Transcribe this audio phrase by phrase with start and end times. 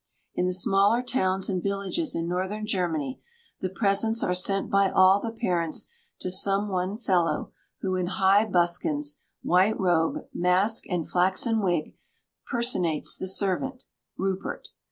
[0.33, 3.21] In the smaller towns and villages in northern Germany,
[3.59, 5.89] the presents are sent by all the parents
[6.21, 11.93] to some one fellow who, in high buskins, white robe, mask, and flaxen wig,
[12.47, 13.83] personates the servant,
[14.17, 14.69] Rupert.